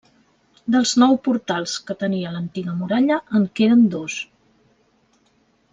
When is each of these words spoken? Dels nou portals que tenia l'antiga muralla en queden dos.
Dels 0.75 0.93
nou 1.03 1.13
portals 1.27 1.75
que 1.89 1.97
tenia 2.05 2.33
l'antiga 2.37 2.73
muralla 2.81 3.19
en 3.41 3.47
queden 3.61 3.87
dos. 3.97 4.17